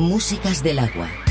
Músicas 0.00 0.62
del 0.62 0.78
agua. 0.78 1.29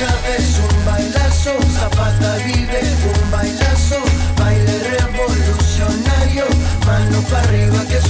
Un 0.00 0.84
bailazo, 0.84 1.58
Zapata 1.74 2.36
vive 2.46 2.80
un 3.02 3.30
bailazo, 3.32 4.00
baile 4.36 4.78
revolucionario, 4.94 6.44
mano 6.86 7.20
para 7.22 7.42
arriba 7.42 7.84
que 7.84 8.00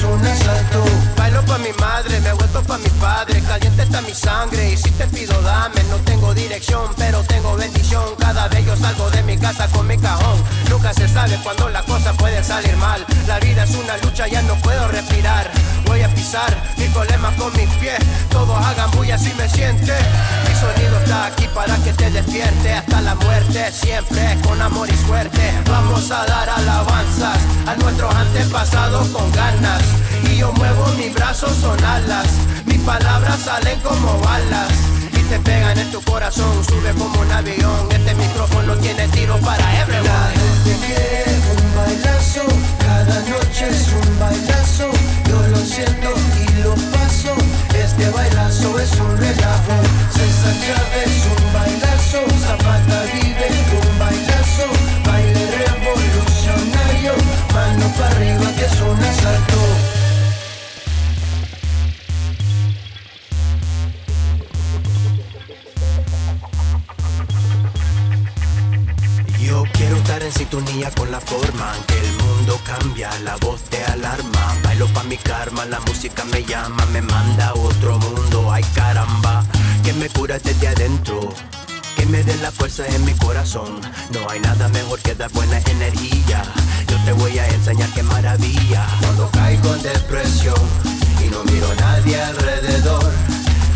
mi 2.79 2.91
padre, 3.01 3.41
caliente 3.43 3.83
está 3.83 4.01
mi 4.03 4.15
sangre. 4.15 4.73
Y 4.73 4.77
si 4.77 4.91
te 4.91 5.07
pido, 5.07 5.41
dame. 5.43 5.83
No 5.91 5.97
tengo 5.99 6.35
dirección, 6.35 6.91
pero 6.97 7.23
tengo 7.25 7.57
bendición. 7.57 8.05
Cada 8.19 8.49
vez 8.49 8.65
yo 8.65 8.77
salgo 8.77 9.11
de 9.11 9.23
mi 9.23 9.37
casa 9.37 9.69
con 9.69 9.87
mi 9.87 9.97
cajón. 9.97 10.43
Nunca 10.69 10.93
se 10.93 11.09
sabe 11.09 11.39
cuando 11.43 11.69
la 11.69 11.83
cosa 11.83 12.13
puede 12.15 12.43
salir 12.43 12.77
mal. 12.77 13.05
La 13.27 13.39
vida 13.41 13.65
es 13.65 13.75
una 13.75 13.97
lucha, 13.99 14.27
ya 14.29 14.43
no 14.43 14.55
puedo 14.57 14.89
respirar. 14.89 15.51
Voy 15.87 16.03
a 16.03 16.09
pisar 16.15 16.55
mis 16.77 16.91
problemas 16.91 17.35
con 17.37 17.53
mis 17.57 17.69
pies. 17.77 17.99
Todos 18.31 18.57
hagan 18.65 18.91
bulla 18.93 19.19
si 19.19 19.33
me 19.35 19.49
sienten. 19.49 20.05
Mi 20.47 20.55
sonido 20.55 20.99
está 21.01 21.27
aquí 21.27 21.49
para 21.55 21.77
que 21.79 21.93
te 21.93 22.11
despierte. 22.11 22.73
Hasta 22.73 23.01
la 23.01 23.15
muerte, 23.15 23.73
siempre 23.73 24.39
con 24.47 24.61
amor 24.61 24.89
y 24.89 24.97
suerte. 25.07 25.53
Vamos 25.69 26.11
a 26.11 26.25
dar 26.27 26.49
alabanzas 26.51 27.39
a 27.67 27.75
nuestros 27.77 28.15
antepasados 28.15 29.09
con 29.09 29.31
ganas. 29.33 29.83
Y 30.25 30.38
yo 30.38 30.53
muevo 30.53 30.87
mis 30.97 31.12
brazos, 31.15 31.53
son 31.61 31.82
alas. 31.85 32.26
Mis 32.67 32.79
palabras 32.81 33.38
salen 33.41 33.81
como 33.81 34.19
balas. 34.20 34.73
Y 35.12 35.23
te 35.23 35.38
pegan 35.41 35.79
en 35.79 35.91
tu 35.91 36.00
corazón, 36.03 36.65
sube 36.65 36.93
como 36.94 37.20
un 37.20 37.32
avión. 37.32 37.88
Este 37.91 38.15
micrófono 38.15 38.75
tiene 38.76 39.09
tiro 39.09 39.37
para 39.38 39.82
everyone. 39.82 40.09
La 40.09 40.31
gente 40.31 40.87
quiere 40.87 41.38
un 41.55 41.76
bailazo, 41.76 42.43
cada 42.79 43.20
noche 43.29 43.69
es 43.69 43.88
un 43.93 44.19
bailazo. 44.19 44.91
Yo 45.29 45.41
lo 45.49 45.59
siento 45.59 46.11
y 46.43 46.62
lo 46.62 46.75
paso. 46.93 47.35
Este 47.75 48.11
bailazo 48.11 48.79
es 48.79 48.93
un 49.00 49.17
relajo. 49.17 49.75
César 50.11 50.56
Chávez, 50.65 51.26
un 51.37 51.53
bailazo. 51.53 52.20
Zapata 52.47 53.03
vive, 53.12 53.49
un 53.81 53.99
bailazo. 53.99 54.67
Baile 55.05 55.44
revolucionario. 55.62 57.12
Mano 57.55 57.93
para 57.99 58.17
arriba 58.17 58.53
que 58.56 58.65
es 58.65 58.81
un 58.81 59.03
asalto. 59.03 59.98
Sintonía 70.31 70.90
con 70.93 71.10
la 71.10 71.20
forma 71.20 71.72
en 71.76 71.84
que 71.84 71.99
el 71.99 72.12
mundo 72.22 72.58
cambia, 72.64 73.10
la 73.25 73.37
voz 73.37 73.60
te 73.64 73.84
alarma. 73.84 74.56
Bailo 74.62 74.87
pa' 74.88 75.02
mi 75.05 75.16
karma, 75.16 75.64
la 75.66 75.81
música 75.81 76.25
me 76.25 76.44
llama, 76.44 76.84
me 76.87 77.02
manda 77.02 77.49
a 77.49 77.55
otro 77.55 77.99
mundo. 77.99 78.50
Ay 78.50 78.64
caramba, 78.75 79.44
que 79.84 79.93
me 79.94 80.08
cura 80.08 80.38
desde 80.38 80.69
adentro. 80.69 81.32
Que 81.96 82.06
me 82.06 82.22
dé 82.22 82.37
la 82.38 82.50
fuerza 82.50 82.87
en 82.87 83.05
mi 83.05 83.12
corazón. 83.14 83.81
No 84.10 84.28
hay 84.31 84.40
nada 84.40 84.69
mejor 84.69 84.99
que 85.00 85.14
dar 85.14 85.31
buena 85.32 85.58
energía. 85.58 86.43
Yo 86.88 86.96
te 87.05 87.12
voy 87.12 87.38
a 87.38 87.46
enseñar 87.49 87.88
qué 87.90 88.02
maravilla. 88.02 88.87
Cuando 89.00 89.31
caigo 89.31 89.75
en 89.75 89.82
depresión 89.82 90.60
y 91.25 91.28
no 91.28 91.44
miro 91.44 91.70
a 91.70 91.75
nadie 91.75 92.22
alrededor, 92.22 93.12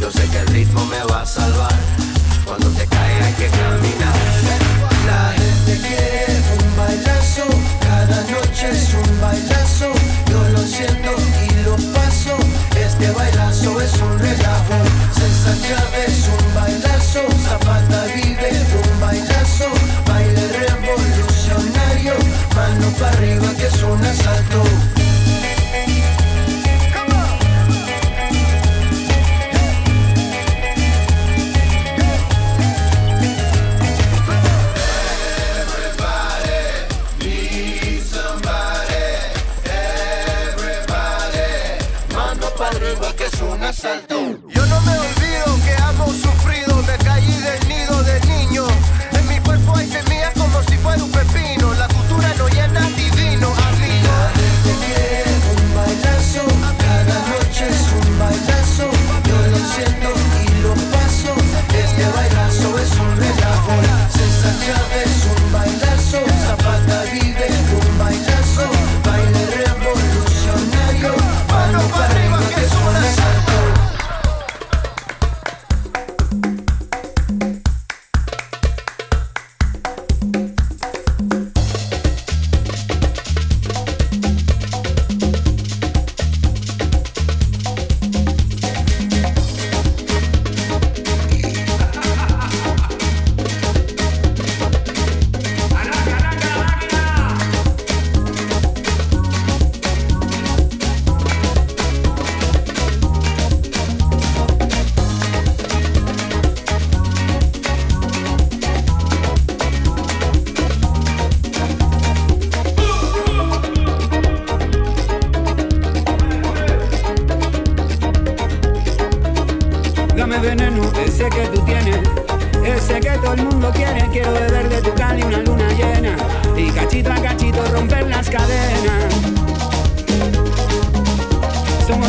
yo 0.01 0.11
sé 0.11 0.27
que 0.29 0.39
el 0.39 0.47
ritmo 0.49 0.85
me 0.87 1.03
va 1.05 1.23
a 1.23 1.27
salvar. 1.27 1.75
Cuando 2.47 2.69
te 2.71 2.87
cae 2.87 3.23
hay 3.23 3.35
que 3.35 3.49
caminar. 3.49 5.52
Gente 5.67 5.81
quiere 5.87 6.43
un 6.59 6.77
bailazo, 6.77 7.45
cada 7.81 8.21
noche 8.23 8.32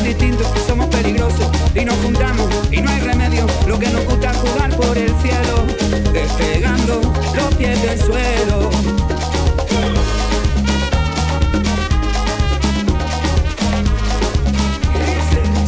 Somos 0.03 0.19
distintos, 0.19 0.47
somos 0.67 0.87
peligrosos 0.87 1.47
y 1.73 1.85
nos 1.85 1.95
juntamos 1.95 2.49
y 2.69 2.81
no 2.81 2.91
hay 2.91 2.99
remedio. 2.99 3.47
Lo 3.65 3.79
que 3.79 3.87
nos 3.87 4.03
gusta 4.03 4.33
jugar 4.33 4.75
por 4.75 4.97
el 4.97 5.15
cielo, 5.21 5.63
despegando 6.11 6.99
los 7.33 7.55
pies 7.55 7.81
del 7.81 7.97
suelo. 8.01 8.69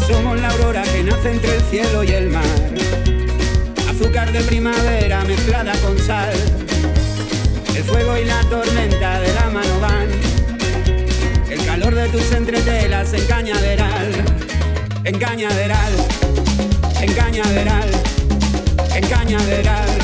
Somos 0.05 0.41
la 0.41 0.49
aurora 0.49 0.83
que 0.83 1.03
nace 1.03 1.31
entre 1.31 1.55
el 1.55 1.61
cielo 1.69 2.03
y 2.03 2.09
el 2.09 2.29
mar. 2.29 2.43
Azúcar 3.89 4.33
de 4.33 4.41
primavera 4.41 5.23
mezclada 5.23 5.71
con 5.77 5.97
sal. 5.97 6.33
El 7.73 7.83
fuego 7.85 8.17
y 8.17 8.25
la 8.25 8.41
tormenta 8.50 9.21
de 9.21 9.33
la 9.33 9.50
mano 9.50 9.75
calor 11.86 12.01
de 12.01 12.10
tus 12.10 12.32
entretelas 12.32 13.13
en 13.13 13.27
cañaveral. 13.27 14.12
En 15.04 15.20
cañaveral. 15.20 15.94
En 17.00 17.13
cañaveral. 17.13 17.92
En 18.96 19.08
cañaveral. 19.08 19.96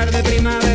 Azúcar 0.00 0.10
de 0.12 0.22
primavera 0.22 0.69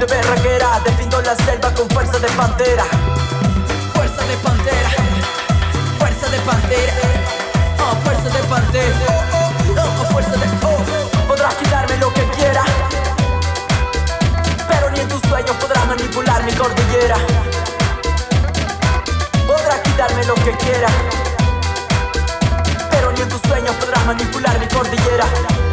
de 0.00 0.06
berraquera 0.06 0.80
Defiendo 0.84 1.20
la 1.20 1.36
selva 1.36 1.72
con 1.74 1.88
fuerza 1.90 2.18
de 2.18 2.28
pantera. 2.28 2.84
Fuerza 3.94 4.24
de 4.24 4.36
pantera 4.38 4.90
Fuerza 5.98 6.28
de 6.28 6.38
pantera. 6.38 6.92
Oh, 7.78 7.94
fuerza 8.04 8.28
de 8.30 8.42
pantera. 8.44 8.96
Oh, 9.76 10.00
oh 10.00 10.04
fuerza 10.12 10.30
de... 10.30 10.46
Oh 10.64 11.28
Podrás 11.28 11.54
quitarme 11.54 11.96
lo 11.98 12.12
que 12.12 12.22
quiera, 12.30 12.64
Pero 14.68 14.90
ni 14.90 15.00
en 15.00 15.08
tus 15.08 15.20
sueños 15.28 15.56
podrás 15.56 15.86
manipular 15.86 16.42
mi 16.44 16.52
cordillera. 16.52 17.16
Podrás 19.46 19.80
quitarme 19.80 20.24
lo 20.24 20.34
que 20.34 20.52
quiera, 20.56 20.88
Pero 22.90 23.12
ni 23.12 23.20
en 23.20 23.28
tus 23.28 23.40
sueños 23.42 23.74
podrás 23.76 24.04
manipular 24.06 24.58
mi 24.58 24.66
cordillera. 24.66 25.69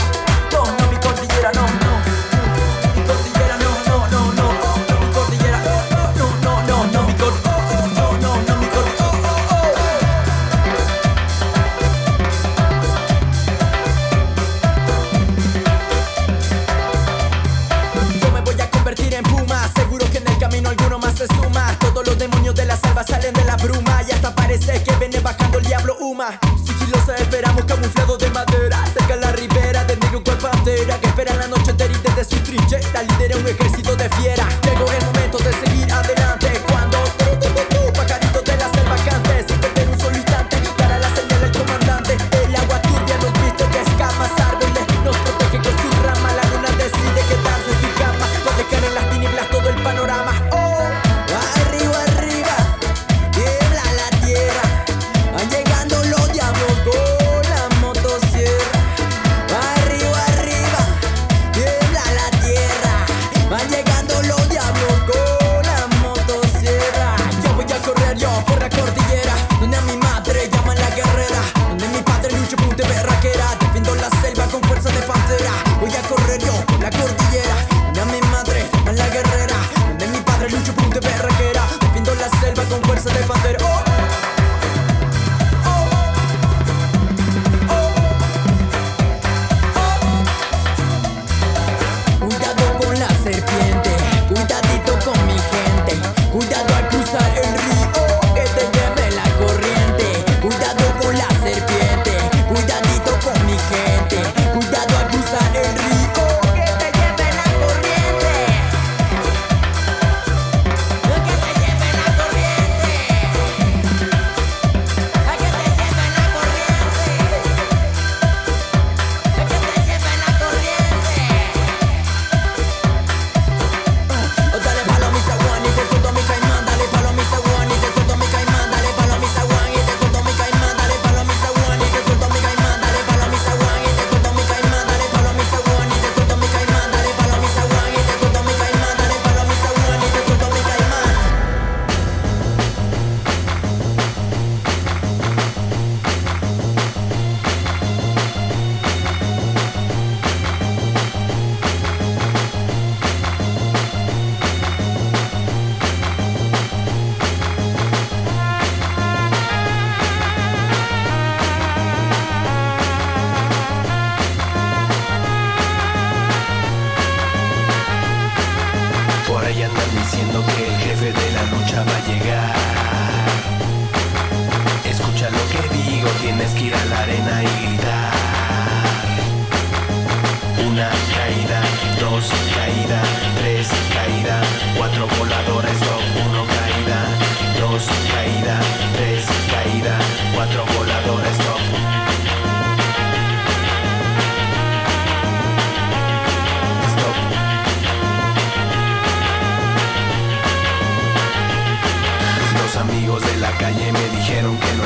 acordé 76.87 77.26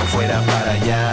fuera 0.08 0.42
para 0.42 0.72
allá. 0.72 1.11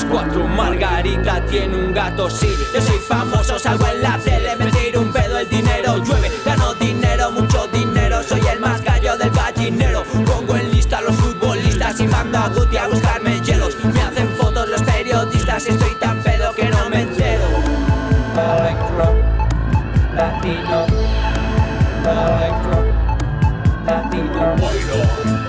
cuatro 0.10 0.48
Margarita 0.48 1.46
tiene 1.46 1.76
un 1.76 1.94
gato, 1.94 2.30
sí 2.30 2.50
Yo 2.74 2.82
soy 2.82 3.00
famoso, 3.00 3.60
salgo 3.60 3.86
en 3.88 4.02
la 4.02 4.18
tele 4.20 4.56
Me 4.58 4.72
tiro 4.72 5.02
un 5.02 5.12
pedo, 5.12 5.25
y 12.06 12.08
mando 12.08 12.38
a 12.38 12.50
Guti 12.50 12.78
a 12.78 12.88
buscarme 12.88 13.41
hielos. 13.41 13.76
Me 13.84 14.02
hacen 14.02 14.30
fotos 14.38 14.70
los 14.70 14.82
periodistas 14.84 15.68
y 15.68 15.70
estoy 15.72 15.96
tan 15.96 16.22
pedo 16.22 16.54
que 16.54 16.70
no 16.70 16.89
me 16.89 17.02
entero. 17.02 17.46
Electro, 18.34 19.15
latino, 20.15 20.86
electro, 22.04 22.86
latino. 23.86 25.45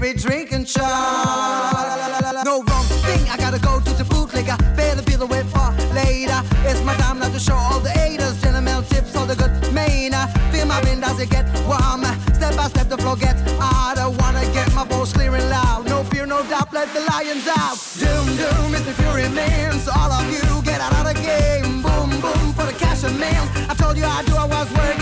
be 0.00 0.14
drinking 0.14 0.64
shot. 0.64 2.42
No 2.44 2.62
wrong 2.62 2.84
thing, 3.04 3.28
I 3.28 3.36
gotta 3.36 3.58
go 3.58 3.80
to 3.80 3.92
the 3.92 4.04
bootlegger. 4.04 4.56
Better 4.74 5.02
be 5.02 5.14
the 5.14 5.26
way 5.26 5.42
for 5.52 5.68
later. 5.94 6.40
It's 6.64 6.82
my 6.82 6.94
time 6.94 7.18
now 7.18 7.28
to 7.28 7.38
show 7.38 7.54
all 7.54 7.80
the 7.80 7.90
haters. 7.90 8.40
Gentlemen 8.40 8.82
tips, 8.84 9.14
all 9.14 9.26
the 9.26 9.36
good 9.36 9.52
manner. 9.74 10.26
Feel 10.52 10.66
my 10.66 10.80
wind 10.82 11.04
as 11.04 11.20
it 11.20 11.28
get 11.28 11.44
warm. 11.68 12.04
Step 12.32 12.56
by 12.56 12.68
step, 12.68 12.88
the 12.88 12.96
floor 12.96 13.16
gets 13.16 13.42
harder. 13.60 14.08
Wanna 14.20 14.44
get 14.52 14.72
my 14.74 14.84
voice 14.84 15.12
clear 15.12 15.34
and 15.34 15.50
loud. 15.50 15.84
No 15.86 16.02
fear, 16.04 16.24
no 16.24 16.42
doubt, 16.48 16.72
let 16.72 16.88
the 16.94 17.00
lions 17.12 17.46
out. 17.46 17.76
Doom, 18.00 18.26
doom, 18.40 18.74
it's 18.74 18.86
the 18.86 18.94
fury 19.02 19.28
man. 19.28 19.78
So 19.80 19.92
all 19.92 20.12
of 20.12 20.24
you 20.32 20.62
get 20.62 20.80
out 20.80 20.94
of 20.96 21.04
the 21.12 21.16
game. 21.20 21.82
Boom, 21.82 22.10
boom, 22.24 22.54
for 22.54 22.64
the 22.64 22.76
cash 22.78 23.04
and 23.04 23.18
mail. 23.20 23.44
I 23.68 23.74
told 23.74 23.98
you 23.98 24.04
I 24.04 24.22
do, 24.24 24.34
I 24.34 24.46
was 24.46 24.70
working. 24.72 24.99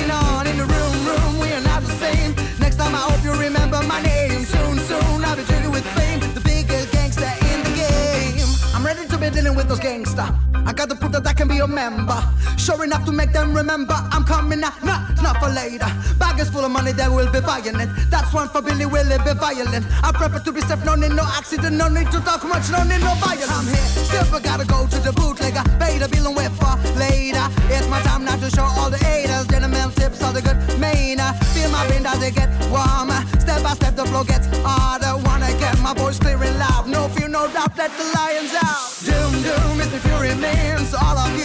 Gangsta. 9.79 10.27
I 10.67 10.73
got 10.73 10.89
the 10.89 10.97
proof 10.97 11.13
that 11.13 11.27
I 11.27 11.33
can 11.33 11.49
be 11.49 11.59
a 11.59 11.67
member. 11.67 12.19
Sure 12.57 12.85
enough 12.85 13.05
to 13.07 13.13
make 13.13 13.33
them 13.33 13.55
remember 13.55 13.95
I'm 14.13 14.25
coming 14.25 14.61
now, 14.61 14.73
it's 15.11 15.23
not 15.23 15.39
for 15.41 15.49
later. 15.49 15.89
Bag 16.19 16.39
is 16.41 16.51
full 16.51 16.65
of 16.65 16.71
money, 16.71 16.93
they 16.93 17.09
will 17.09 17.31
be 17.33 17.41
buying 17.41 17.81
it. 17.81 17.89
That's 18.11 18.33
one 18.35 18.49
for 18.49 18.61
Billy 18.61 18.87
Willie, 18.87 19.17
be 19.25 19.33
violent. 19.33 19.87
I 20.03 20.13
prefer 20.13 20.41
to 20.41 20.53
be 20.53 20.61
safe, 20.63 20.85
no 20.85 20.95
need 20.95 21.13
no 21.13 21.25
accident, 21.25 21.77
no 21.77 21.89
need 21.89 22.11
to 22.11 22.21
talk 22.21 22.45
much, 22.45 22.71
no 22.71 22.83
need 22.85 23.01
no 23.01 23.15
violence. 23.23 23.49
I'm 23.49 23.67
here, 23.67 23.89
still 24.05 24.41
gotta 24.41 24.67
go 24.67 24.87
to 24.87 24.99
the 24.99 25.13
bootlegger, 25.13 25.63
pay 25.79 25.99
the 25.99 26.09
bill 26.09 26.29
and 26.29 26.37
wait 26.37 26.53
for 26.59 26.75
later. 26.99 27.47
It's 27.73 27.89
my 27.89 28.01
time 28.03 28.25
now 28.25 28.37
to 28.37 28.51
show 28.51 28.65
all 28.65 28.91
the 28.91 28.99
haters, 28.99 29.47
gentlemen 29.47 29.91
tips 29.93 30.23
all 30.23 30.33
the 30.33 30.43
good 30.43 30.59
manner. 30.79 31.33
Feel 31.55 31.71
my 31.71 31.87
brain 31.87 32.05
as 32.05 32.23
it 32.23 32.35
get 32.35 32.51
warmer, 32.69 33.25
step 33.41 33.63
by 33.63 33.73
step 33.73 33.97
the 33.97 34.05
flow 34.07 34.25
gets 34.25 34.47
harder. 34.61 35.17
Wanna 35.25 35.49
get 35.59 35.79
my 35.81 35.95
voice 35.95 36.19
clear 36.19 36.43
and 36.43 36.59
loud, 36.59 36.89
no 36.89 37.09
fear, 37.09 37.29
no 37.29 37.47
doubt, 37.53 37.77
let 37.79 37.91
the 37.97 38.05
lions 38.17 38.53
out 38.63 38.98
do, 39.43 39.55
Mr. 39.79 39.99
Fury 40.01 40.35
Man's 40.35 40.95
all 40.95 41.19
of 41.19 41.38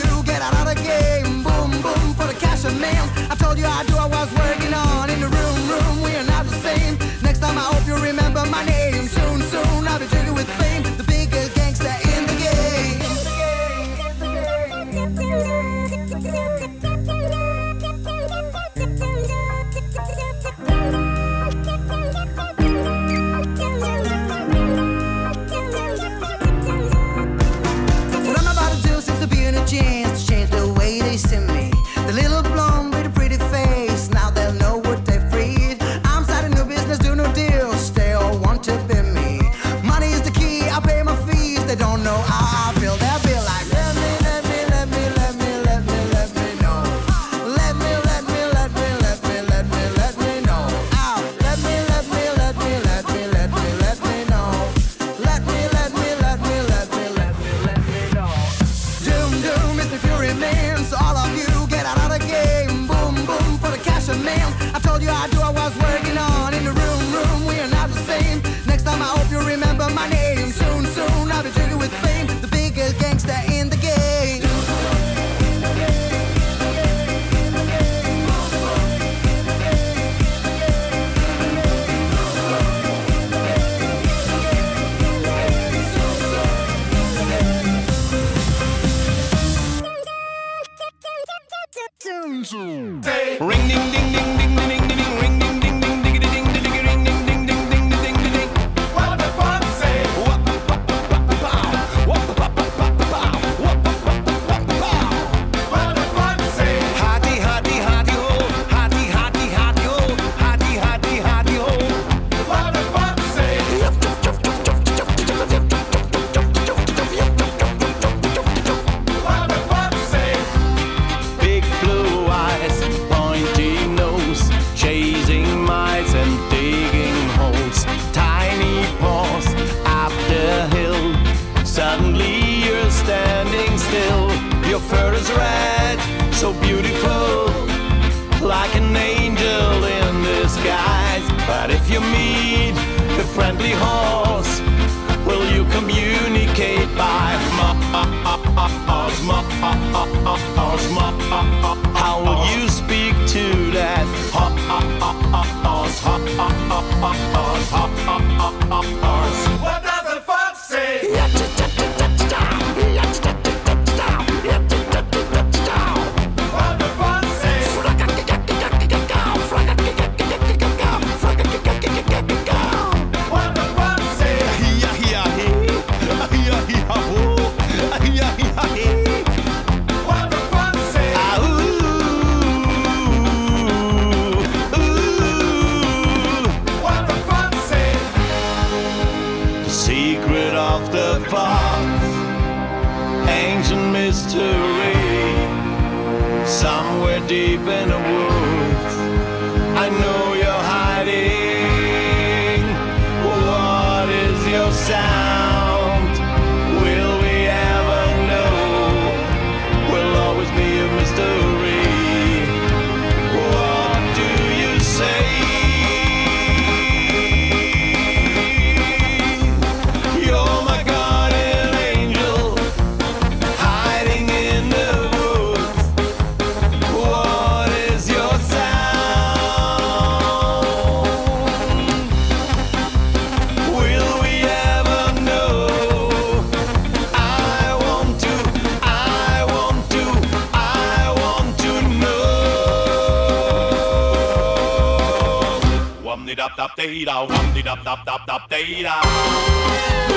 data, 246.87 247.25
one 247.25 247.53
dee 247.53 247.61
dop 247.61 247.83
dop 247.83 248.05
dop 248.05 248.25
dop 248.25 248.49
data. 248.49 250.12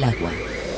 del 0.00 0.08
agua. 0.08 0.69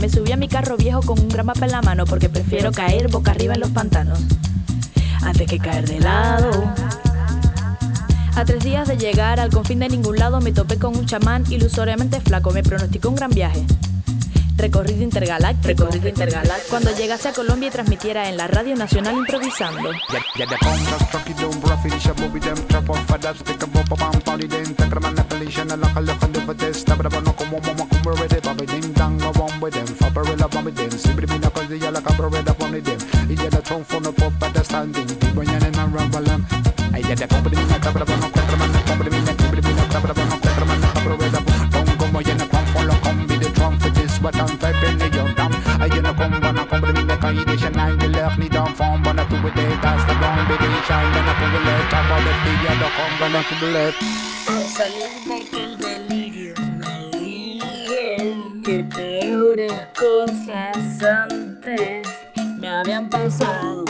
Me 0.00 0.08
subí 0.08 0.32
a 0.32 0.36
mi 0.36 0.48
carro 0.48 0.76
viejo 0.76 1.00
con 1.02 1.18
un 1.18 1.28
gran 1.28 1.46
mapa 1.46 1.64
en 1.64 1.72
la 1.72 1.82
mano 1.82 2.04
porque 2.04 2.28
prefiero 2.28 2.70
caer 2.72 3.08
boca 3.10 3.30
arriba 3.30 3.54
en 3.54 3.60
los 3.60 3.70
pantanos 3.70 4.18
antes 5.22 5.46
que 5.46 5.58
caer 5.58 5.88
de 5.88 6.00
lado. 6.00 6.50
A 8.36 8.44
tres 8.44 8.62
días 8.64 8.86
de 8.86 8.96
llegar 8.96 9.40
al 9.40 9.50
confín 9.50 9.78
de 9.78 9.88
ningún 9.88 10.16
lado 10.16 10.40
me 10.40 10.52
topé 10.52 10.78
con 10.78 10.96
un 10.96 11.06
chamán 11.06 11.44
ilusoriamente 11.50 12.20
flaco. 12.20 12.50
Me 12.50 12.62
pronosticó 12.62 13.08
un 13.08 13.14
gran 13.14 13.30
viaje. 13.30 13.64
Recorrido 14.56 15.02
intergaláctico. 15.02 15.68
Recorrido 15.68 16.08
intergaláctico. 16.08 16.70
Cuando 16.70 16.94
llegase 16.94 17.28
a 17.28 17.32
Colombia 17.32 17.68
y 17.68 17.70
transmitiera 17.70 18.28
en 18.28 18.36
la 18.36 18.46
Radio 18.46 18.76
Nacional 18.76 19.16
improvisando. 19.16 19.90
up 30.46 30.56
on 30.56 30.64
me 30.64 30.70
them. 30.70 30.90
Simply 30.90 31.26
me 31.26 31.38
knock 31.38 31.54
the 31.54 31.76
yellow 31.76 32.00
cup 32.00 32.18
red 32.18 32.48
up 32.48 32.62
on 32.62 32.70
me 32.72 32.80
them. 32.80 32.98
It 33.30 33.38
had 33.38 33.54
a 33.54 33.62
tongue 33.62 33.84
for 33.84 34.00
no 34.00 34.12
pop 34.12 34.32
at 34.42 34.54
the 34.54 34.62
standing. 34.62 35.06
Deep 35.06 35.34
when 35.34 35.46
you're 35.48 35.66
in 35.66 35.74
rumble. 35.92 36.28
I 36.94 37.00
had 37.02 37.20
a 37.20 37.26
couple 37.26 37.50
of 37.50 37.58
minutes, 37.58 37.78
couple 37.82 38.02
of 38.02 38.08
minutes, 38.08 38.30
couple 38.30 38.54
of 38.54 38.60
minutes, 38.62 38.86
couple 38.86 39.06
of 39.06 39.12
minutes, 39.12 39.42
couple 39.42 39.58
of 39.58 39.64
minutes, 39.66 39.92
couple 39.92 40.10
of 40.10 40.16
minutes, 40.16 40.38
couple 40.46 40.62
of 40.62 40.68
minutes, 40.70 40.92
couple 40.94 41.12
of 41.12 41.18
minutes. 41.18 41.74
Don't 41.74 41.98
go 41.98 42.06
more, 42.12 42.22
you're 42.22 42.38
not 42.38 42.50
come 42.50 42.66
follow, 42.70 42.98
come 43.02 43.26
the 43.26 43.50
trump 43.58 43.82
for 43.82 43.90
this, 43.90 44.18
but 44.18 44.36
I'm 44.36 44.52
typing 44.58 44.98
the 44.98 45.08
young 45.10 45.34
dumb. 45.34 45.52
I 45.82 45.86
you 45.90 46.02
know 46.02 46.14
come 46.14 46.38
when 46.38 46.58
I 46.58 46.64
come 46.66 46.82
with 46.94 47.08
the 47.10 47.16
condition 47.16 47.76
I 47.76 47.90
will 47.90 48.10
left 48.14 48.38
me 48.38 48.48
down 48.48 48.72
form, 48.74 49.02
but 49.02 49.18
I 49.18 49.24
do 49.26 49.42
with 49.42 49.58
it 49.58 49.82
as 49.82 50.02
the 50.06 50.14
ground, 50.14 50.46
baby, 50.46 50.68
shine, 50.86 51.10
and 51.10 51.26
I 51.26 51.34
pull 51.34 51.50
the 51.50 51.60
left, 51.66 51.94
I'm 51.94 52.22
the 52.22 52.32
fear, 52.46 52.74
the 52.78 52.88
come, 52.94 53.14
but 53.18 53.34
I 53.34 53.42
to 53.42 53.54
the 53.58 53.68
left. 53.74 55.15
Que 58.66 58.82
peores 58.82 59.72
cosas 59.96 61.00
antes 61.00 62.08
me 62.58 62.68
habían 62.68 63.08
pasado. 63.08 63.84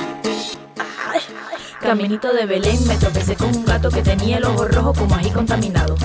Caminito 1.81 2.31
de 2.35 2.45
Belén 2.45 2.87
me 2.87 2.95
tropecé 2.97 3.37
con 3.37 3.57
un 3.57 3.65
gato 3.65 3.89
que 3.89 4.03
tenía 4.03 4.37
el 4.37 4.45
ojo 4.45 4.69
rojo 4.69 4.93
como 4.93 5.15
ají 5.15 5.31
contaminado. 5.31 5.97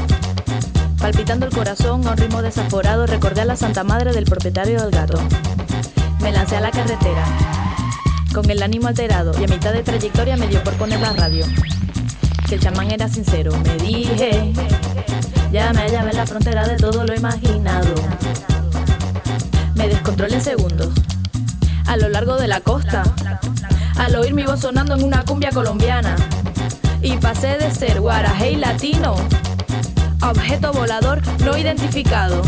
Palpitando 1.02 1.48
el 1.48 1.54
corazón 1.54 2.08
a 2.08 2.12
un 2.12 2.18
ritmo 2.18 2.42
desaforado, 2.42 3.06
recordé 3.08 3.42
a 3.42 3.46
la 3.46 3.58
Santa 3.58 3.84
Madre 3.84 4.14
del 4.14 4.24
propietario 4.24 4.82
del 4.82 4.92
gato. 4.92 5.20
Me 6.22 6.32
lancé 6.32 6.56
a 6.56 6.62
la 6.62 6.72
carretera, 6.72 7.26
con 8.34 8.50
el 8.50 8.64
ánimo 8.64 8.88
alterado, 8.88 9.34
y 9.38 9.44
a 9.44 9.48
mitad 9.48 9.74
de 9.74 9.84
trayectoria 9.84 10.38
me 10.38 10.48
dio 10.48 10.64
por 10.64 10.76
poner 10.76 11.02
la 11.02 11.12
radio. 11.12 11.46
Que 12.48 12.56
el 12.56 12.62
chamán 12.62 12.90
era 12.90 13.10
sincero, 13.10 13.52
me 13.66 13.76
dije, 13.84 14.54
ya 15.52 15.74
me 15.74 15.82
hallaba 15.82 16.12
en 16.12 16.16
la 16.16 16.26
frontera 16.26 16.66
de 16.66 16.78
todo 16.78 17.04
lo 17.04 17.14
imaginado. 17.14 17.96
Me 19.82 19.88
descontrolé 19.88 20.36
en 20.36 20.42
segundos, 20.44 20.90
a 21.88 21.98
lo 21.98 22.08
largo 22.08 22.38
de 22.38 22.48
la 22.48 22.62
costa, 22.62 23.02
al 23.98 24.16
oír 24.16 24.36
mi 24.36 24.44
voz 24.44 24.60
sonando 24.60 24.94
en 24.94 25.04
una 25.04 25.26
cumbia 25.26 25.50
colombiana. 25.50 26.16
Y 27.02 27.18
pasé 27.18 27.58
de 27.58 27.72
ser 27.72 28.00
guarajé 28.00 28.58
latino 28.58 29.16
objeto 30.22 30.72
volador 30.72 31.20
no 31.44 31.58
identificado. 31.58 32.44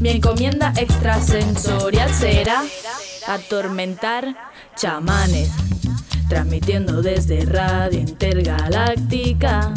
Mi 0.00 0.08
encomienda 0.08 0.72
extrasensorial 0.78 2.10
será 2.14 2.62
atormentar 3.28 4.34
chamanes, 4.76 5.50
transmitiendo 6.30 7.02
desde 7.02 7.44
Radio 7.44 8.00
Intergaláctica, 8.00 9.74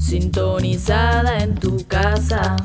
sintonizada 0.00 1.38
en 1.38 1.54
tu 1.54 1.86
casa. 1.86 2.56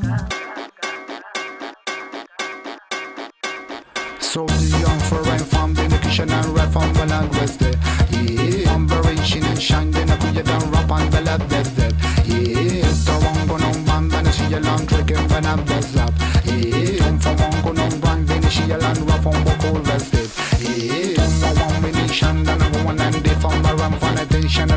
are 6.66 6.72
from 6.72 6.93
the 6.93 7.05
land 7.05 7.32
west. 7.34 7.61
Yeah, 7.61 8.72
Operation 8.74 9.43
and 9.45 9.61
shindy. 9.61 10.01
I 10.01 10.16
put 10.18 10.36
you 10.36 10.43
down 10.43 10.72
rap 10.72 10.91
and 10.91 11.11
the 11.11 11.22
dead. 11.49 11.93
Yeah, 12.26 12.88
so 12.91 13.13
on 13.13 13.47
go 13.47 13.55
on 13.55 13.86
band 13.86 14.13
and 14.13 14.34
she 14.34 14.53
a 14.53 14.59
long 14.59 14.86
trick 14.88 15.11
and 15.11 15.30
van 15.30 15.45
up 15.45 15.66
the 15.66 15.82
slap. 15.82 16.13
Yeah, 16.45 17.05
um 17.05 17.20
from 17.20 17.38
one 17.38 17.61
go 17.63 17.82
on 17.84 17.99
band 17.99 18.32
I 18.32 18.49
see 18.49 18.66
you 18.66 18.78
land 18.78 19.01
rap 19.09 19.26
on 19.26 19.43
the 19.43 19.53
cold 19.61 19.84
vested. 19.88 20.30
Yeah, 20.61 21.24
um 21.24 21.34
for 21.41 21.53
one 21.63 21.78
mination 21.84 22.47
I 22.47 22.55
a 22.55 22.78
woman 22.78 23.01
and 23.01 23.16
they 23.16 23.36
from 23.36 23.66
a 23.66 23.76
ram 23.76 23.93
for 23.99 24.13
attention 24.22 24.70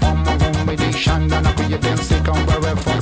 from 0.00 0.26
a 0.28 0.38
combination 0.38 1.32
and 1.32 1.46
a 1.46 1.52
create 1.54 1.80
them 1.80 1.98
sick 1.98 2.28
on 2.28 2.46
the 2.46 2.58
ref 2.60 3.01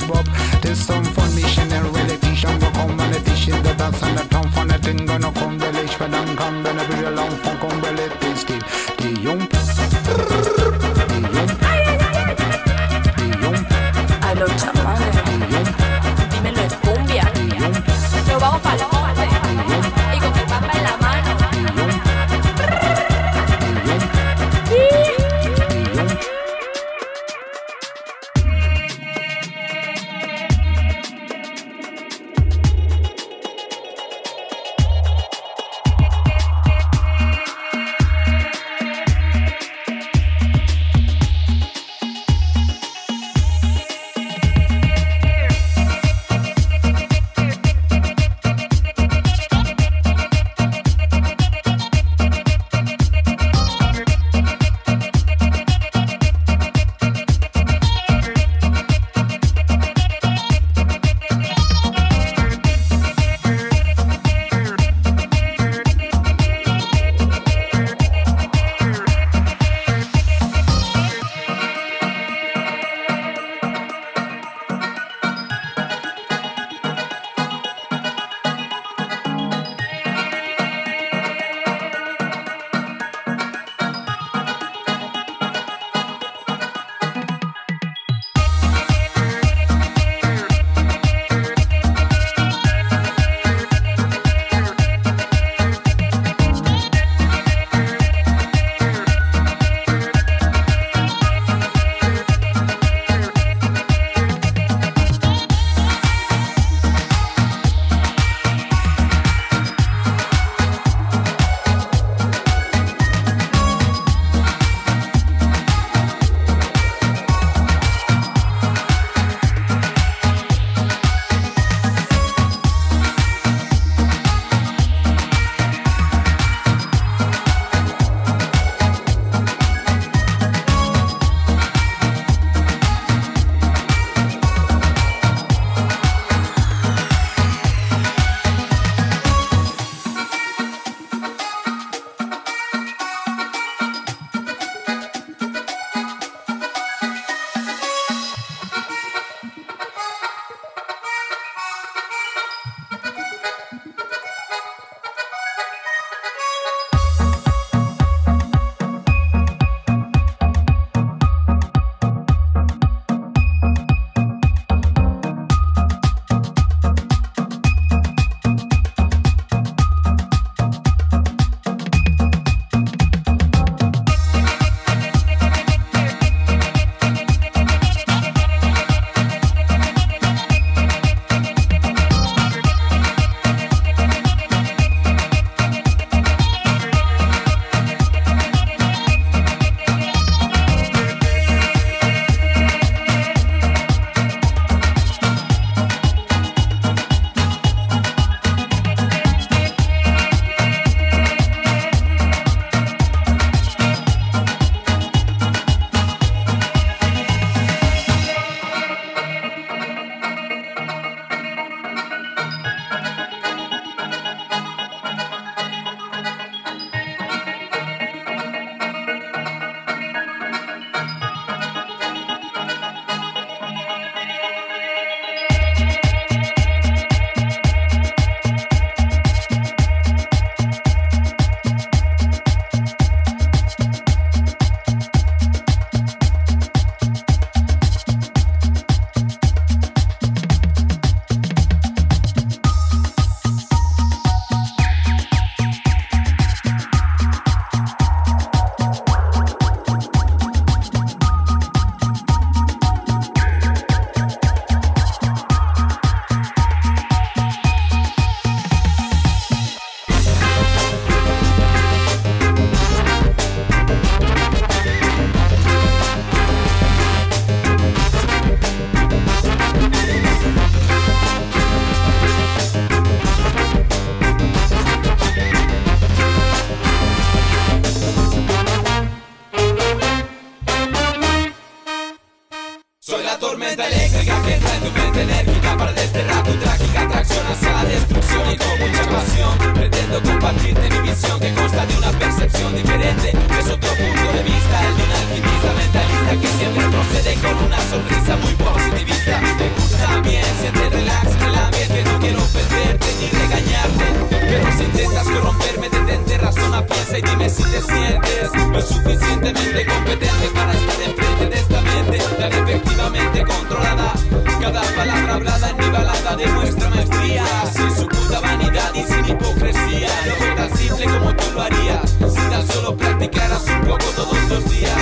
tormenta 283.41 283.87
eléctrica 283.87 284.39
que 284.43 284.53
entra 284.53 284.75
en 284.75 284.83
tu 284.83 284.91
mente 284.91 285.21
enérgica 285.23 285.75
para 285.75 285.91
desterrar 285.93 286.43
tu 286.43 286.53
trágica 286.59 287.01
atracción 287.01 287.45
hacia 287.47 287.71
la 287.73 287.83
destrucción 287.85 288.51
y 288.51 288.55
con 288.55 288.79
mucha 288.79 289.03
pasión 289.09 289.73
pretendo 289.73 290.21
compartirte 290.21 290.89
mi 290.91 291.09
visión 291.09 291.39
que 291.39 291.51
consta 291.55 291.85
de 291.87 291.97
una 291.97 292.11
percepción 292.11 292.75
diferente 292.75 293.29
es 293.31 293.65
otro 293.65 293.89
punto 293.89 294.25
de 294.37 294.43
vista 294.43 294.75
el 294.85 294.95
de 294.95 295.03
un 295.03 295.11
alquimista 295.11 295.69
mentalista 295.73 296.31
que 296.39 296.47
siempre 296.59 296.85
procede 296.93 297.33
con 297.41 297.65
una 297.65 297.79
sonrisa 297.89 298.37
muy 298.37 298.53
positivista. 298.61 299.41
Te 299.57 299.69
gusta 299.69 300.21
bien 300.21 300.45
siente 300.61 300.89
relax 300.89 301.25
en 301.33 301.41
el 301.41 301.55
ambiente 301.55 302.03
no 302.03 302.19
quiero 302.19 302.41
perderte 302.45 303.07
ni 303.19 303.27
regañarte 303.41 304.05
pero 304.29 304.71
si 304.77 304.83
intentas 304.83 305.27
corromperme 305.27 305.89
detente 305.89 306.37
razona 306.37 306.85
piensa 306.85 307.17
y 307.17 307.21
dime 307.23 307.49
si 307.49 307.63
te 307.63 307.81
sientes 307.81 308.53
lo 308.69 308.81
suficientemente 308.81 309.85
competente 309.87 310.47
para 310.53 310.73
estar 310.73 311.01
enfrente 311.01 311.45
de 311.49 311.55
esta 311.55 311.70
mente 312.11 312.35
tan 312.35 312.51
efectivamente 312.51 313.43
controlada 313.45 314.13
cada 314.59 314.81
palabra 314.81 315.33
hablada 315.35 315.69
en 315.69 315.77
mi 315.77 315.89
balada 315.89 316.35
demuestra 316.35 316.89
maestría. 316.89 317.45
Sin 317.73 317.95
su 317.95 318.07
puta 318.07 318.39
vanidad 318.41 318.93
y 318.93 319.03
sin 319.03 319.25
hipocresía. 319.25 320.09
No 320.27 320.33
fue 320.35 320.55
tan 320.55 320.77
simple 320.77 321.05
como 321.05 321.35
tú 321.35 321.45
lo 321.53 321.61
harías 321.61 322.09
si 322.11 322.49
tan 322.49 322.67
solo 322.67 322.95
practicaras 322.95 323.65
un 323.67 323.81
poco 323.87 324.05
todos 324.15 324.43
los 324.49 324.69
días. 324.69 324.93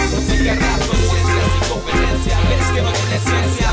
Cargar 0.45 0.79
conciencia 0.79 1.43
sin 1.51 1.69
competencia 1.69 2.37
ves 2.49 2.67
que 2.73 2.81
no 2.81 2.91
tiene 2.91 3.19
ciencia 3.19 3.68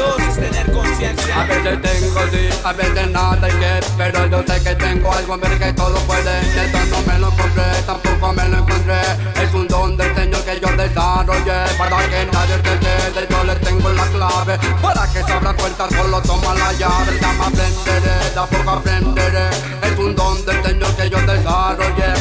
Dios 0.00 0.18
es 0.18 0.34
tener 0.34 0.72
conciencia. 0.72 1.42
A 1.42 1.44
veces 1.44 1.82
tengo 1.82 2.20
sí, 2.32 2.48
a 2.64 2.72
veces 2.72 3.10
nada 3.10 3.48
y 3.48 3.52
que 3.52 3.80
Pero 3.98 4.26
yo 4.28 4.42
sé 4.46 4.62
que 4.62 4.74
tengo 4.74 5.12
algo 5.12 5.34
en 5.34 5.40
ver 5.42 5.58
que 5.58 5.72
todo 5.74 5.98
puede. 6.06 6.40
Esto 6.40 6.78
no 6.90 7.02
me 7.02 7.18
lo 7.18 7.28
compré, 7.28 7.64
tampoco 7.84 8.32
me 8.32 8.48
lo 8.48 8.58
encontré. 8.60 9.00
Es 9.42 9.52
un 9.52 9.68
don 9.68 9.98
del 9.98 10.14
Señor 10.14 10.42
que 10.42 10.58
yo 10.58 10.68
desarrollé. 10.74 11.66
Para 11.76 11.98
que 12.08 12.26
nadie 12.32 12.56
te 12.64 12.78
quede, 12.78 13.26
yo 13.28 13.44
le 13.44 13.56
tengo 13.56 13.90
la 13.90 14.06
clave. 14.06 14.58
Para 14.80 15.06
que 15.12 15.22
se 15.22 15.32
abra 15.32 15.52
cuenta, 15.52 15.86
solo 15.90 16.22
toma 16.22 16.54
la 16.54 16.72
llave. 16.72 17.18
Ya 17.20 17.32
me 17.34 17.44
aprenderé, 17.44 18.30
de 18.32 18.40
a 18.40 18.46
poco 18.46 18.70
aprenderé. 18.70 19.50
Es 19.82 19.98
un 19.98 20.16
don 20.16 20.46
del 20.46 20.64
Señor 20.64 20.96
que 20.96 21.10
yo 21.10 21.20
desarrollé. 21.20 22.14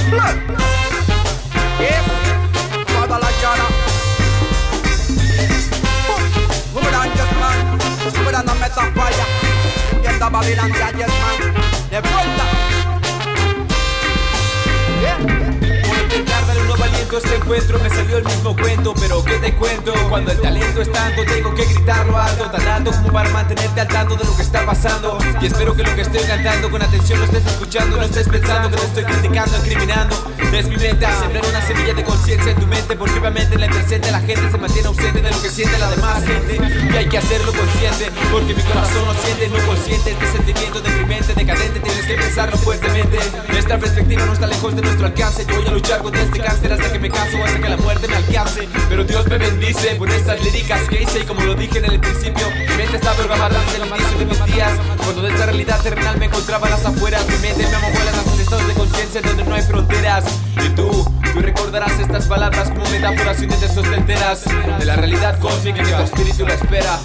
Yes, 1.80 2.19
boomerang 8.40 8.46
no 8.46 8.54
meta 8.56 8.92
falla 8.94 9.26
Get 10.02 10.20
the 10.20 10.30
Babylon 10.30 10.70
yeah 10.70 10.98
yes 10.98 11.10
man. 11.10 11.54
De 11.90 12.02
vuelta 12.02 12.69
a 17.16 17.18
este 17.18 17.36
encuentro 17.36 17.80
me 17.80 17.90
salió 17.90 18.18
el 18.18 18.26
mismo 18.26 18.56
cuento, 18.56 18.94
pero 19.00 19.24
¿qué 19.24 19.34
te 19.40 19.54
cuento? 19.56 19.94
Cuando 20.10 20.32
el 20.32 20.40
talento 20.40 20.82
es 20.82 20.92
tanto, 20.92 21.24
tengo 21.26 21.54
que 21.56 21.66
gritarlo 21.66 22.16
alto, 22.18 22.52
tan 22.52 22.68
alto 22.68 22.92
como 22.92 23.12
para 23.12 23.30
mantenerte 23.30 23.82
al 23.82 23.88
tanto 23.88 24.16
de 24.16 24.26
lo 24.26 24.36
que 24.36 24.44
está 24.44 24.66
pasando. 24.66 25.18
Y 25.42 25.48
espero 25.48 25.76
que 25.76 25.84
lo 25.84 25.96
que 25.96 26.02
estoy 26.02 26.22
cantando 26.22 26.70
con 26.70 26.82
atención 26.82 27.20
lo 27.20 27.26
estés 27.26 27.46
escuchando, 27.46 27.98
no 27.98 28.04
estés 28.04 28.30
pensando 28.30 28.70
que 28.70 28.78
te 28.78 28.86
estoy 28.86 29.04
criticando, 29.06 29.58
incriminando. 29.58 30.16
Es 30.54 30.68
mi 30.68 30.78
meta, 30.78 31.20
sembrar 31.20 31.46
una 31.46 31.62
semilla 31.62 31.94
de 31.94 32.04
conciencia 32.04 32.52
en 32.52 32.60
tu 32.60 32.68
mente, 32.68 32.96
porque 32.96 33.20
obviamente 33.20 33.56
en 33.56 33.64
el 33.64 33.70
presente 33.70 34.12
la 34.12 34.20
gente 34.20 34.52
se 34.52 34.58
mantiene 34.58 34.88
ausente 34.88 35.22
de 35.22 35.32
lo 35.32 35.42
que 35.42 35.50
siente 35.50 35.78
la 35.80 35.90
demás 35.90 36.24
gente. 36.26 36.60
Y 36.92 36.96
hay 36.96 37.08
que 37.08 37.18
hacerlo 37.18 37.52
consciente, 37.54 38.12
porque 38.32 38.54
mi 38.54 38.62
corazón 38.62 39.06
lo 39.06 39.14
siente, 39.16 39.50
no 39.50 39.66
consciente. 39.66 40.12
Este 40.12 40.32
sentimiento 40.32 40.82
deprimente, 40.82 41.34
decadente, 41.34 41.80
tienes 41.80 42.06
que 42.06 42.14
pensarlo 42.16 42.58
fuertemente. 42.58 43.18
Nuestra 43.50 43.78
perspectiva 43.80 44.26
no 44.26 44.34
está 44.34 44.48
lejos 44.48 44.76
de 44.76 44.82
nuestro 44.82 45.08
alcance. 45.08 45.46
Yo 45.48 45.56
voy 45.56 45.68
a 45.68 45.72
luchar 45.72 46.02
contra 46.02 46.22
este 46.22 46.40
cáncer 46.40 46.74
hasta 46.74 46.92
que 46.92 46.99
me 47.00 47.10
canso, 47.10 47.44
hasta 47.44 47.60
que 47.60 47.70
la 47.70 47.78
muerte 47.78 48.08
me 48.08 48.16
alcance. 48.16 48.68
Pero 48.90 49.04
Dios 49.04 49.26
me 49.28 49.38
bendice 49.38 49.96
por 49.96 50.10
estas 50.10 50.42
líricas 50.44 50.82
que 50.90 51.04
hice 51.04 51.20
y 51.20 51.24
como 51.24 51.42
lo 51.42 51.56
dije 51.56 51.80
en 51.80 51.86
el 51.86 52.00
principio, 52.00 52.46
mi 52.52 52.76
mente 52.76 52.98
está 52.98 53.14
programada 53.14 53.60
desde 53.66 53.84
el 53.84 53.88
inicio 53.88 54.18
de 54.18 54.26
mis 54.26 54.46
días. 54.46 54.72
Cuando 54.98 55.22
de 55.22 55.30
esta 55.30 55.46
realidad 55.46 55.82
terrenal 55.82 56.18
me 56.18 56.26
encontraba 56.26 56.70
las 56.70 56.86
afueras, 56.86 57.26
mi 57.28 57.38
mente 57.38 57.64
me 57.64 57.92
vuelas 57.92 58.18
hacia 58.18 58.42
estados 58.42 58.68
de 58.68 58.74
conciencia 58.74 59.22
donde 59.22 59.44
no 59.44 59.56
hay 59.56 59.62
fronteras. 59.62 60.26
Y 60.66 60.70
tú, 60.70 61.06
tú 61.34 61.40
recordarás 61.40 61.98
estas 62.00 62.26
palabras 62.26 62.70
como 62.70 62.88
metáforas 62.90 63.42
y 63.42 63.46
de 63.46 63.68
sostenteras 63.68 64.44
de 64.80 64.86
la 64.86 64.96
realidad 64.96 65.40
cósmica 65.40 65.84
que 65.84 65.92
tu 65.92 66.02
espíritu 66.04 66.46
la 66.46 66.54
espera. 66.56 67.00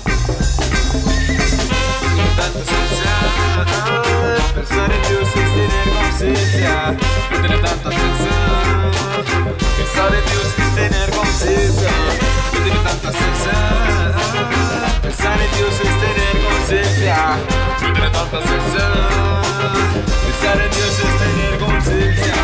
Tanta 2.36 2.58
sensación, 2.58 3.64
pensar 4.54 4.90
en 4.90 5.02
Dios 5.08 5.28
es 5.28 5.34
tener 5.34 5.86
conciencia. 5.94 6.96
No 7.30 7.42
tener 7.42 7.60
tanta 7.62 7.90
sensación, 9.94 10.10
pensar 10.10 10.14
en 10.14 10.24
Dios 10.26 10.46
es 10.58 10.74
tener 10.74 11.10
conciencia. 11.10 11.90
No 12.52 12.58
tener 12.58 12.82
tanta 12.82 13.12
sensación, 13.12 14.12
pensar 15.02 15.38
en 15.40 15.50
Dios 15.56 15.74
es 15.74 15.94
tener 16.00 16.34
conciencia. 16.44 17.16
No 17.80 17.92
tener 17.92 18.12
tanta 18.12 18.38
sensación, 18.40 18.92
pensar 20.26 20.58
en 20.62 20.70
Dios 20.70 20.94
es 20.98 21.12
tener 21.18 21.54
conciencia. 21.58 22.34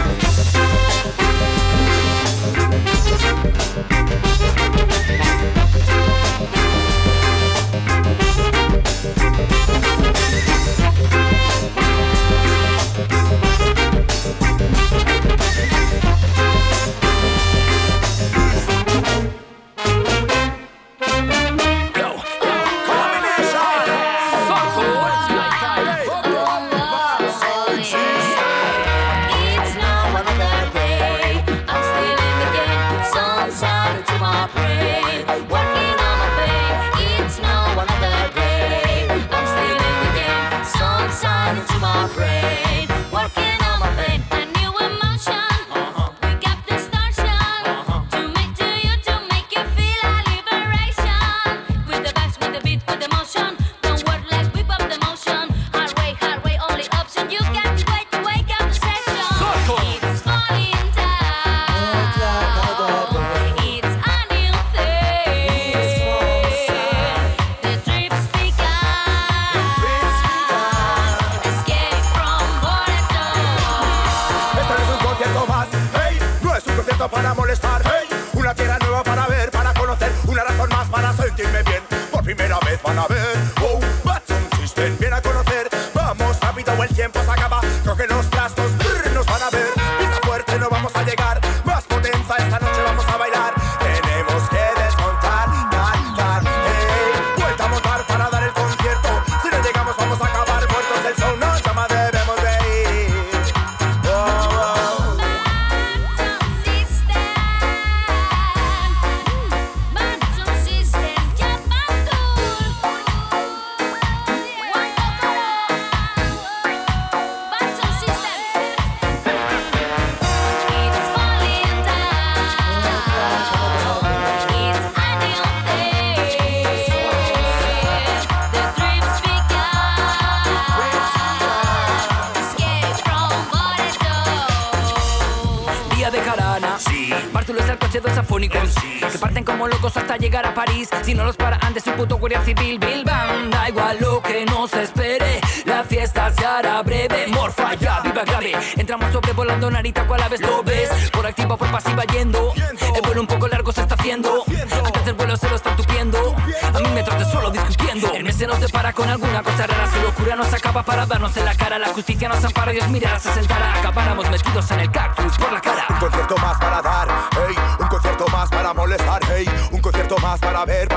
saber 170.67 170.90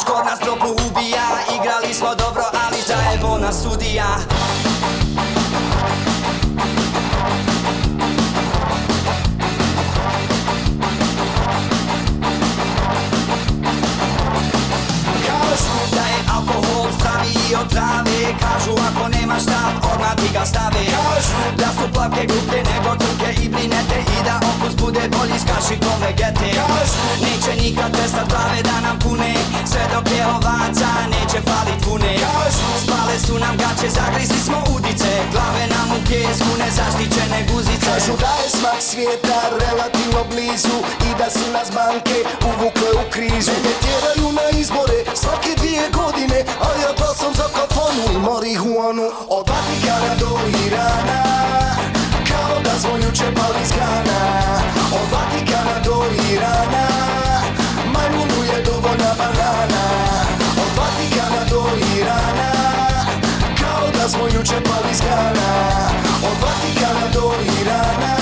scorda 0.00 0.29
u 35.96 35.98
pjesku, 36.08 36.50
nezaštićene 36.62 37.40
guzice. 37.50 37.86
Kažu 37.90 38.12
da 38.24 38.32
je 38.42 38.48
smak 38.56 38.80
svijeta 38.90 39.38
relativno 39.64 40.20
blizu 40.32 40.76
I 41.08 41.10
da 41.18 41.30
su 41.30 41.46
nas 41.52 41.68
banke 41.78 42.18
uvukle 42.50 42.90
u 43.00 43.04
krizu. 43.10 43.50
Mene 43.50 43.72
tjeraju 43.82 44.28
na 44.38 44.46
izbore 44.60 44.98
svake 45.14 45.52
dvije 45.60 45.86
godine 46.00 46.38
A 46.66 46.68
ja 46.82 46.90
glasam 46.98 47.32
za 47.40 47.46
kafanu 47.56 48.04
i 48.14 48.18
marihuanu. 48.28 49.06
Od 49.36 49.44
Vatikana 49.50 50.12
do 50.20 50.30
Irana 50.66 51.22
Kao 52.30 52.54
da 52.64 52.74
smo 52.80 52.96
juče 53.04 53.28
pali 53.36 53.60
iz 53.64 53.72
Od 55.00 55.06
Vatikana 55.12 55.76
do 55.84 55.96
Irana 56.32 56.86
Majmunu 57.94 58.29
smo 64.10 64.26
juče 64.26 64.54
pali 64.64 64.90
iz 64.92 65.00
Gana 65.00 65.50
Od 66.30 66.36
Vatikana 66.42 67.06
do 67.14 67.32
Irana 67.60 68.19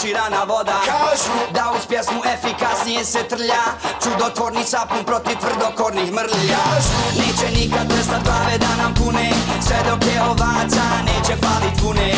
flaširana 0.00 0.44
voda. 0.44 0.78
Kažu. 0.86 1.32
Da 1.54 1.64
uz 1.76 1.86
pjesmu 1.86 2.20
efikasnije 2.34 3.04
se 3.04 3.22
trlja. 3.30 3.64
Čudotvorni 4.02 4.64
sapun 4.64 5.04
protiv 5.04 5.36
tvrdokornih 5.42 6.12
mrlja. 6.12 6.62
Neće 7.20 7.46
nikad 7.60 7.84
prestat 7.92 8.22
glave 8.24 8.58
da 8.64 8.72
nam 8.82 8.92
pune. 8.94 9.30
Sve 9.66 9.78
dok 9.88 10.02
je 10.12 10.22
ovaca 10.22 10.84
neće 11.08 11.34
falit 11.42 11.76
vune 11.82 12.08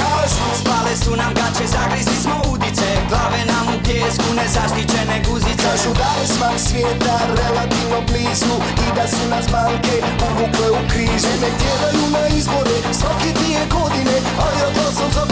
Spale 0.60 0.94
su 1.02 1.12
nam 1.16 1.32
gaće, 1.38 1.64
zagrizli 1.74 2.16
smo 2.24 2.36
udice. 2.52 2.88
Glave 3.10 3.42
nam 3.52 3.66
u 3.74 3.78
pjesku, 3.86 4.28
nezaštićene 4.38 5.16
guzice. 5.28 5.62
Kažu 5.66 5.90
da 6.00 6.10
je 6.20 6.26
smak 6.34 6.58
svijeta 6.66 7.16
relativno 7.40 7.98
blizu 8.08 8.54
I 8.84 8.86
da 8.96 9.04
su 9.12 9.22
nas 9.32 9.46
banke 9.54 9.96
uvukle 10.28 10.68
u 10.78 10.80
krizu. 10.90 11.28
Mene 11.28 11.50
tjeraju 11.60 12.04
na 12.16 12.22
izbore 12.38 12.76
svake 13.00 13.30
dvije 13.38 13.62
godine 13.76 14.16
A 14.44 14.46
ja 14.60 14.68
glasam 14.74 15.10
za 15.16 15.24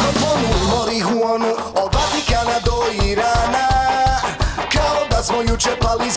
marihuanu 0.90 1.54
Irana 2.92 3.68
Kao 4.72 5.06
da 5.10 5.22
smo 5.22 5.42
juče 5.42 5.70
pali 5.80 6.06
iz 6.06 6.16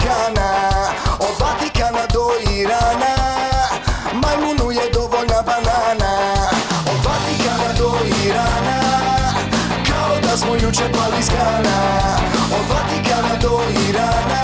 Od 1.20 1.36
Vatikana 1.40 2.06
do 2.14 2.52
Irana 2.52 3.16
Majmunu 4.14 4.72
je 4.72 4.90
dovoljna 4.94 5.42
banana. 5.42 6.14
Od 6.92 7.06
Vatikana 7.06 7.74
do 7.78 7.92
Irana 8.26 8.80
Kao 9.88 10.20
da 10.22 10.38
smo 10.38 10.56
juče 10.56 10.92
pali 10.94 11.20
iz 11.20 11.30
Od 12.58 12.66
Vatikana 12.70 13.36
do 13.42 13.62
Irana 13.90 14.44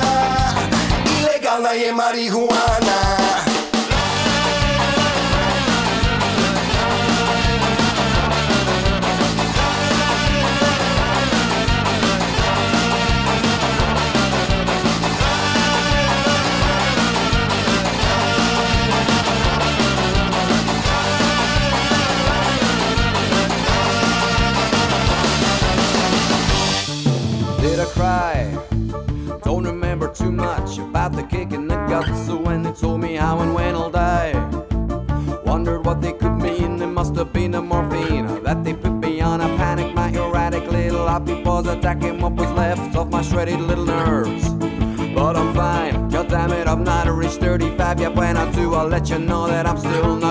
Ilegalna 1.19 1.69
je 1.69 1.93
marihuana 1.93 3.28
Let 48.99 49.09
you 49.11 49.19
know 49.19 49.47
that 49.47 49.65
I'm 49.65 49.77
still 49.77 50.17
not 50.17 50.28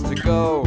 to 0.00 0.14
go? 0.14 0.64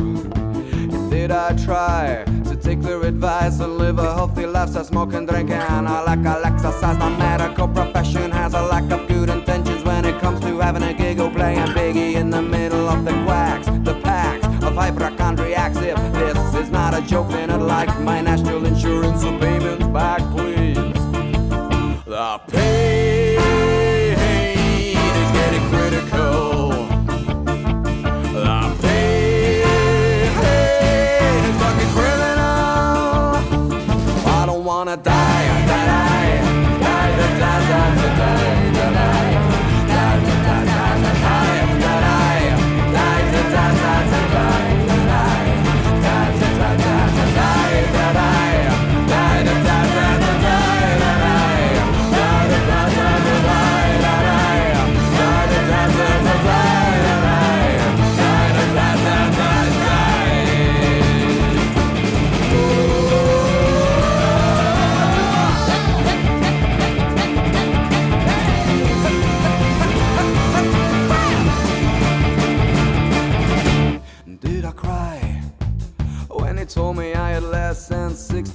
Did 1.09 1.31
I 1.31 1.55
try 1.65 2.23
to 2.45 2.55
take 2.55 2.81
their 2.81 3.01
advice 3.01 3.59
and 3.59 3.77
live 3.79 3.97
a 3.97 4.13
healthy 4.13 4.45
lifestyle, 4.45 4.83
smoke 4.83 5.13
and 5.13 5.27
drink? 5.27 5.49
And 5.49 5.87
I 5.87 6.03
like 6.03 6.23
I'll 6.25 6.45
exercise. 6.45 6.97
The 6.99 7.09
medical 7.09 7.67
profession 7.67 8.29
has 8.29 8.53
a 8.53 8.61
lack 8.61 8.91
of 8.91 9.07
good 9.07 9.29
intentions 9.29 9.83
when 9.83 10.05
it 10.05 10.21
comes 10.21 10.41
to 10.41 10.59
having 10.59 10.83
a 10.83 10.93
giggle 10.93 11.31
playing 11.31 11.67
biggie 11.69 12.15
in 12.15 12.29
the 12.29 12.41
middle 12.41 12.87
of 12.87 13.03
the 13.03 13.13
quacks, 13.25 13.65
the 13.65 13.99
packs 14.03 14.45
of 14.63 14.75
hypochondriacs. 14.75 15.77
If 15.77 15.97
this 16.13 16.53
is 16.53 16.69
not 16.69 16.93
a 16.93 17.01
joke, 17.01 17.29
then 17.29 17.49
I'd 17.49 17.61
like 17.61 17.99
my 18.01 18.21
national 18.21 18.64
gonna 34.85 34.95
die. 34.97 35.54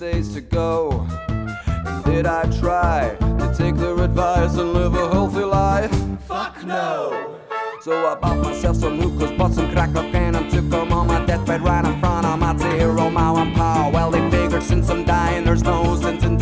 days 0.01 0.33
to 0.33 0.41
go. 0.41 1.07
And 1.29 2.05
did 2.05 2.25
I 2.25 2.45
try 2.59 3.17
to 3.21 3.55
take 3.55 3.77
their 3.77 3.99
advice 4.03 4.57
and 4.57 4.73
live 4.73 4.95
a 4.95 5.11
healthy 5.11 5.45
life? 5.45 5.95
Fuck 6.27 6.65
no! 6.65 7.39
So 7.83 8.07
I 8.07 8.15
bought 8.15 8.39
myself 8.39 8.77
some 8.79 8.99
hookahs, 8.99 9.37
bought 9.37 9.53
some 9.53 9.71
crack 9.73 9.93
cocaine, 9.93 10.35
and 10.35 10.51
took 10.51 10.71
them 10.71 10.91
on 10.91 11.07
my 11.07 11.23
deathbed 11.27 11.61
right 11.61 11.85
in 11.85 12.01
front 12.01 12.25
of 12.25 12.39
my 12.39 12.55
hero, 12.75 13.11
my 13.11 13.31
one 13.31 13.53
pal. 13.53 13.93
Well, 13.93 14.11
they 14.11 14.31
figured 14.31 14.63
since 14.63 14.89
I'm 14.89 15.05
dying, 15.05 15.45
there's 15.45 15.63
no 15.63 15.95
sense 15.97 16.25
in 16.25 16.39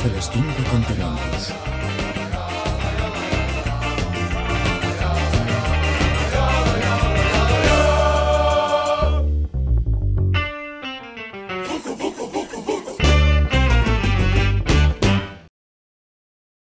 a 0.00 0.02
través 0.02 0.30
de 0.30 0.64
continentes. 0.70 0.99